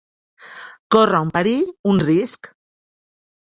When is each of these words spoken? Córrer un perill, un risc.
Córrer 0.95 1.21
un 1.27 1.31
perill, 1.37 1.69
un 1.95 2.03
risc. 2.09 2.53